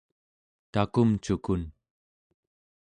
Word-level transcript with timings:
takumcukun 0.71 1.61